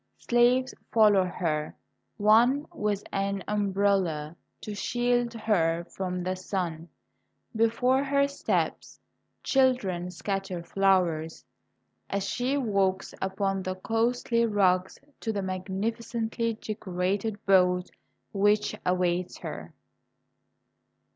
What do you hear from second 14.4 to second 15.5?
rugs to the